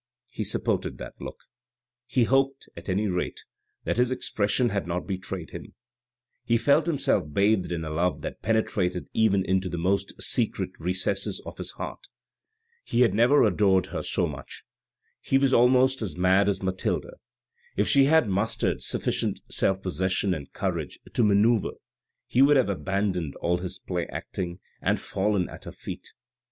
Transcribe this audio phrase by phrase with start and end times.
[0.31, 1.41] He supported that look.
[2.07, 3.41] He hoped, at anynate,
[3.83, 5.65] that his expression had not betrayed him.
[5.65, 9.05] A BOX AT THE BOUFFES 433 He felt himself bathed in a love that penetrated
[9.13, 12.07] even into the most secret recesses of his heart.
[12.83, 14.63] He had never adored her so much;
[15.19, 17.05] he was almost as mad as Mathilde.
[17.77, 21.73] If she had mustered sufficient self possession and courage to manoeuvre,
[22.25, 26.13] he would have abandoned all his play acting, and fallen at her feet.